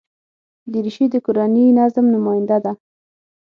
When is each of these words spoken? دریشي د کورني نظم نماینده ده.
دریشي 0.71 1.05
د 1.13 1.15
کورني 1.25 1.65
نظم 1.79 2.05
نماینده 2.15 2.57
ده. 2.63 2.71